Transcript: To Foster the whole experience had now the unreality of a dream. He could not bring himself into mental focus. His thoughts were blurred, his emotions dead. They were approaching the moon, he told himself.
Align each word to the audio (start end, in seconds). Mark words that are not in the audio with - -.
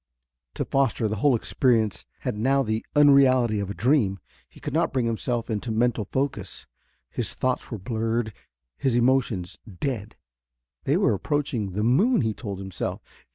To 0.55 0.65
Foster 0.65 1.07
the 1.07 1.17
whole 1.17 1.35
experience 1.35 2.05
had 2.21 2.35
now 2.35 2.63
the 2.63 2.83
unreality 2.95 3.59
of 3.59 3.69
a 3.69 3.75
dream. 3.75 4.17
He 4.49 4.59
could 4.59 4.73
not 4.73 4.91
bring 4.91 5.05
himself 5.05 5.47
into 5.47 5.71
mental 5.71 6.05
focus. 6.05 6.65
His 7.11 7.35
thoughts 7.35 7.69
were 7.69 7.77
blurred, 7.77 8.33
his 8.79 8.95
emotions 8.95 9.59
dead. 9.79 10.15
They 10.85 10.97
were 10.97 11.13
approaching 11.13 11.73
the 11.73 11.83
moon, 11.83 12.21
he 12.21 12.33
told 12.33 12.57
himself. 12.57 12.99